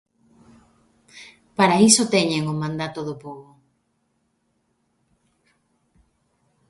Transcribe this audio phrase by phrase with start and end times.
[1.57, 3.49] Para iso teñen o mandato do pobo.